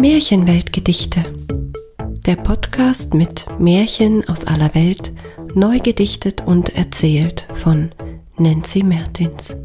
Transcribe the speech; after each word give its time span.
Märchenweltgedichte. 0.00 1.24
Der 2.24 2.36
Podcast 2.36 3.14
mit 3.14 3.46
Märchen 3.58 4.28
aus 4.28 4.44
aller 4.44 4.72
Welt, 4.76 5.12
neu 5.54 5.80
gedichtet 5.80 6.46
und 6.46 6.76
erzählt 6.76 7.48
von 7.56 7.90
Nancy 8.36 8.84
Mertins. 8.84 9.56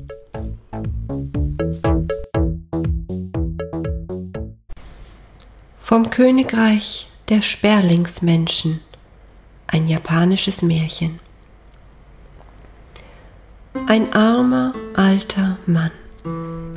Vom 5.77 6.09
Königreich 6.09 7.11
der 7.29 7.43
Sperlingsmenschen. 7.43 8.79
Ein 9.68 9.88
japanisches 9.88 10.63
Märchen. 10.63 11.20
Ein 13.86 14.11
armer 14.13 14.73
alter 14.95 15.57
Mann 15.68 15.91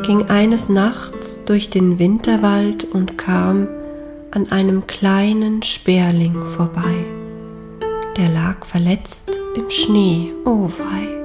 ging 0.02 0.28
eines 0.28 0.68
Nachts 0.68 1.40
durch 1.46 1.70
den 1.70 1.98
Winterwald 1.98 2.84
und 2.84 3.18
kam 3.18 3.68
an 4.30 4.50
einem 4.50 4.87
kleinen 4.87 5.62
Sperling 5.62 6.34
vorbei. 6.56 7.04
Der 8.16 8.28
lag 8.28 8.64
verletzt 8.64 9.30
im 9.56 9.68
Schnee, 9.70 10.32
oh 10.45 10.68
wei. 10.78 11.16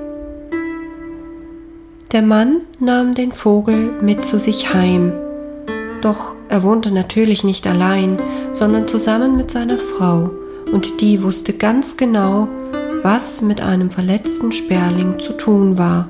Der 2.12 2.22
Mann 2.22 2.62
nahm 2.80 3.14
den 3.14 3.32
Vogel 3.32 3.94
mit 4.02 4.26
zu 4.26 4.40
sich 4.40 4.74
heim, 4.74 5.14
doch 6.02 6.36
er 6.50 6.64
wohnte 6.64 6.92
natürlich 6.92 7.44
nicht 7.44 7.66
allein, 7.68 8.18
sondern 8.52 8.88
zusammen 8.88 9.38
mit 9.38 9.52
seiner 9.52 9.78
Frau, 9.78 10.30
und 10.72 11.00
die 11.00 11.24
wusste 11.24 11.54
ganz 11.54 11.96
genau, 11.96 12.48
was 13.04 13.42
mit 13.42 13.62
einem 13.62 13.90
verletzten 13.90 14.52
Sperling 14.52 15.20
zu 15.20 15.34
tun 15.34 15.78
war, 15.78 16.10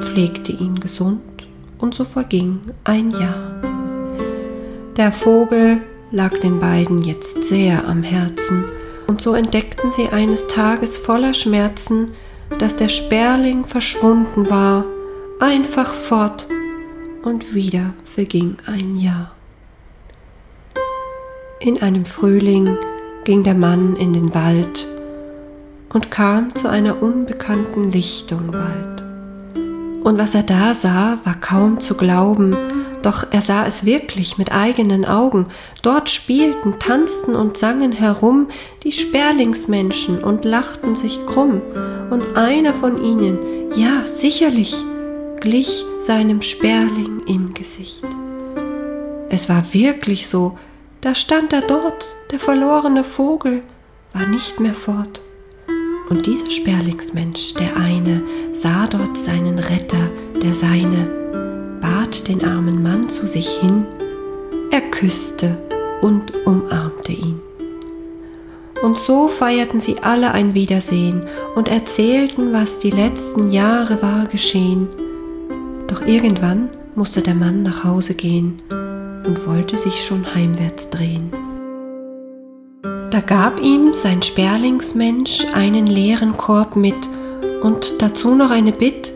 pflegte 0.00 0.52
ihn 0.52 0.80
gesund 0.80 1.46
und 1.78 1.94
so 1.94 2.04
verging 2.04 2.60
ein 2.84 3.10
Jahr. 3.10 3.60
Der 4.96 5.12
Vogel 5.12 5.80
lag 6.10 6.38
den 6.38 6.58
beiden 6.58 7.02
jetzt 7.02 7.44
sehr 7.44 7.86
am 7.86 8.02
Herzen, 8.02 8.64
und 9.06 9.20
so 9.20 9.34
entdeckten 9.34 9.92
sie 9.92 10.08
eines 10.08 10.48
Tages 10.48 10.98
voller 10.98 11.32
Schmerzen, 11.32 12.12
dass 12.58 12.76
der 12.76 12.88
Sperling 12.88 13.64
verschwunden 13.64 14.50
war, 14.50 14.84
einfach 15.38 15.94
fort, 15.94 16.46
und 17.22 17.54
wieder 17.54 17.92
verging 18.04 18.56
ein 18.66 18.96
Jahr. 18.96 19.32
In 21.60 21.82
einem 21.82 22.04
Frühling 22.04 22.76
ging 23.24 23.42
der 23.42 23.54
Mann 23.54 23.96
in 23.96 24.12
den 24.12 24.34
Wald 24.34 24.86
und 25.92 26.10
kam 26.10 26.54
zu 26.54 26.68
einer 26.68 27.02
unbekannten 27.02 27.90
Lichtung 27.90 28.52
bald. 28.52 28.95
Und 30.06 30.18
was 30.20 30.36
er 30.36 30.44
da 30.44 30.72
sah, 30.72 31.18
war 31.24 31.34
kaum 31.40 31.80
zu 31.80 31.96
glauben, 31.96 32.56
doch 33.02 33.26
er 33.32 33.42
sah 33.42 33.66
es 33.66 33.84
wirklich 33.84 34.38
mit 34.38 34.52
eigenen 34.52 35.04
Augen. 35.04 35.46
Dort 35.82 36.10
spielten, 36.10 36.78
tanzten 36.78 37.34
und 37.34 37.56
sangen 37.56 37.90
herum 37.90 38.46
die 38.84 38.92
Sperlingsmenschen 38.92 40.22
und 40.22 40.44
lachten 40.44 40.94
sich 40.94 41.26
krumm, 41.26 41.60
und 42.10 42.36
einer 42.36 42.72
von 42.72 43.02
ihnen, 43.02 43.36
ja 43.74 44.06
sicherlich, 44.06 44.76
glich 45.40 45.84
seinem 45.98 46.40
Sperling 46.40 47.22
im 47.26 47.52
Gesicht. 47.52 48.04
Es 49.28 49.48
war 49.48 49.64
wirklich 49.74 50.28
so, 50.28 50.56
da 51.00 51.16
stand 51.16 51.52
er 51.52 51.62
dort, 51.62 52.06
der 52.30 52.38
verlorene 52.38 53.02
Vogel, 53.02 53.60
war 54.12 54.26
nicht 54.28 54.60
mehr 54.60 54.74
fort. 54.74 55.20
Und 56.08 56.26
dieser 56.26 56.50
Sperlingsmensch, 56.50 57.54
der 57.54 57.76
eine, 57.76 58.22
sah 58.52 58.86
dort 58.86 59.16
seinen 59.18 59.58
Retter, 59.58 60.10
der 60.40 60.54
seine, 60.54 61.08
bat 61.80 62.28
den 62.28 62.44
armen 62.44 62.82
Mann 62.82 63.08
zu 63.08 63.26
sich 63.26 63.48
hin, 63.48 63.84
er 64.70 64.80
küsste 64.82 65.56
und 66.00 66.32
umarmte 66.46 67.12
ihn. 67.12 67.40
Und 68.82 68.98
so 68.98 69.26
feierten 69.26 69.80
sie 69.80 69.98
alle 70.02 70.32
ein 70.32 70.54
Wiedersehen 70.54 71.22
und 71.54 71.68
erzählten, 71.68 72.52
was 72.52 72.78
die 72.78 72.90
letzten 72.90 73.50
Jahre 73.50 74.00
war 74.02 74.26
geschehen. 74.26 74.86
Doch 75.88 76.06
irgendwann 76.06 76.68
musste 76.94 77.22
der 77.22 77.34
Mann 77.34 77.62
nach 77.62 77.84
Hause 77.84 78.14
gehen 78.14 78.58
und 79.26 79.46
wollte 79.46 79.76
sich 79.76 80.04
schon 80.04 80.34
heimwärts 80.34 80.90
drehen. 80.90 81.45
Da 83.16 83.22
gab 83.22 83.62
ihm 83.62 83.94
sein 83.94 84.20
Sperlingsmensch 84.20 85.46
einen 85.54 85.86
leeren 85.86 86.36
Korb 86.36 86.76
mit 86.76 87.08
und 87.62 87.94
dazu 87.98 88.34
noch 88.34 88.50
eine 88.50 88.72
Bitt, 88.72 89.10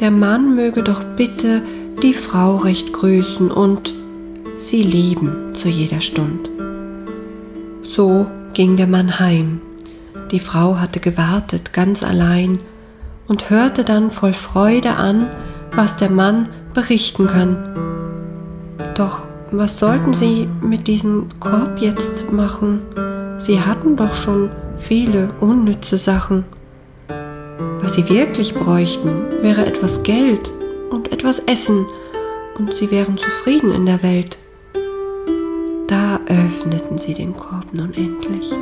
der 0.00 0.10
Mann 0.10 0.56
möge 0.56 0.82
doch 0.82 1.04
bitte 1.16 1.62
die 2.02 2.14
Frau 2.14 2.56
recht 2.56 2.92
grüßen 2.92 3.52
und 3.52 3.94
sie 4.56 4.82
lieben 4.82 5.54
zu 5.54 5.68
jeder 5.68 6.00
Stund. 6.00 6.50
So 7.84 8.26
ging 8.54 8.76
der 8.76 8.88
Mann 8.88 9.20
heim. 9.20 9.60
Die 10.32 10.40
Frau 10.40 10.80
hatte 10.80 10.98
gewartet 10.98 11.72
ganz 11.72 12.02
allein 12.02 12.58
und 13.28 13.50
hörte 13.50 13.84
dann 13.84 14.10
voll 14.10 14.32
Freude 14.32 14.96
an, 14.96 15.30
was 15.76 15.96
der 15.96 16.10
Mann 16.10 16.48
berichten 16.74 17.28
kann. 17.28 17.56
Doch 18.96 19.28
was 19.52 19.78
sollten 19.78 20.12
sie 20.12 20.48
mit 20.60 20.88
diesem 20.88 21.28
Korb 21.38 21.78
jetzt 21.80 22.32
machen? 22.32 22.80
Sie 23.38 23.60
hatten 23.60 23.96
doch 23.96 24.14
schon 24.14 24.50
viele 24.78 25.30
unnütze 25.40 25.96
Sachen. 25.96 26.44
Was 27.80 27.94
sie 27.94 28.08
wirklich 28.08 28.54
bräuchten, 28.54 29.26
wäre 29.40 29.64
etwas 29.64 30.02
Geld 30.02 30.50
und 30.90 31.12
etwas 31.12 31.38
Essen, 31.40 31.86
und 32.58 32.74
sie 32.74 32.90
wären 32.90 33.16
zufrieden 33.16 33.72
in 33.72 33.86
der 33.86 34.02
Welt. 34.02 34.36
Da 35.86 36.18
öffneten 36.26 36.98
sie 36.98 37.14
den 37.14 37.32
Korb 37.32 37.72
nun 37.72 37.94
endlich. 37.94 38.52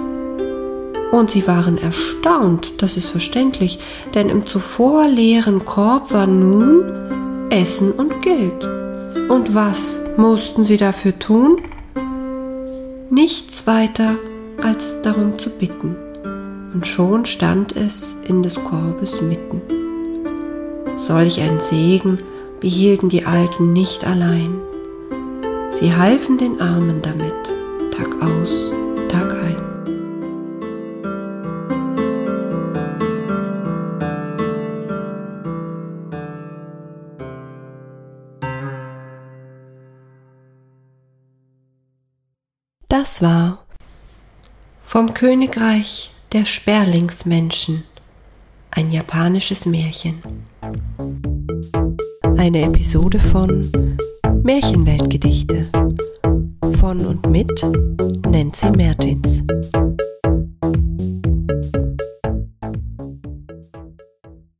Und 1.10 1.30
sie 1.30 1.46
waren 1.46 1.78
erstaunt, 1.78 2.82
das 2.82 2.96
ist 2.98 3.08
verständlich, 3.08 3.78
denn 4.14 4.28
im 4.28 4.44
zuvor 4.44 5.08
leeren 5.08 5.64
Korb 5.64 6.12
war 6.12 6.26
nun 6.26 7.48
Essen 7.50 7.92
und 7.92 8.20
Geld. 8.22 8.64
Und 9.30 9.54
was 9.54 9.98
mussten 10.16 10.62
sie 10.62 10.76
dafür 10.76 11.18
tun? 11.18 11.62
Nichts 13.08 13.66
weiter 13.66 14.16
als 14.62 15.00
darum 15.02 15.38
zu 15.38 15.50
bitten, 15.50 15.96
und 16.74 16.86
schon 16.86 17.26
stand 17.26 17.76
es 17.76 18.16
in 18.26 18.42
des 18.42 18.54
Korbes 18.54 19.20
mitten. 19.20 19.62
Solch 20.96 21.40
ein 21.40 21.60
Segen 21.60 22.18
behielten 22.60 23.08
die 23.08 23.24
Alten 23.24 23.72
nicht 23.72 24.06
allein. 24.06 24.60
Sie 25.70 25.94
halfen 25.94 26.38
den 26.38 26.60
Armen 26.60 27.02
damit, 27.02 27.32
Tag 27.96 28.22
aus, 28.22 28.72
Tag 29.08 29.32
ein. 29.34 29.56
Das 42.88 43.20
war 43.20 43.65
vom 44.96 45.12
Königreich 45.12 46.10
der 46.32 46.46
Sperlingsmenschen. 46.46 47.82
Ein 48.70 48.90
japanisches 48.90 49.66
Märchen. 49.66 50.22
Eine 52.38 52.62
Episode 52.62 53.18
von 53.18 53.60
Märchenweltgedichte 54.42 55.60
von 56.80 57.04
und 57.04 57.28
mit 57.28 57.62
Nancy 58.30 58.70
Mertins. 58.70 59.42